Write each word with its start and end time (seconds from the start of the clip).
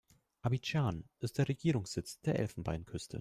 Abidjan 0.41 1.07
ist 1.19 1.37
der 1.37 1.47
Regierungssitz 1.47 2.19
der 2.21 2.39
Elfenbeinküste. 2.39 3.09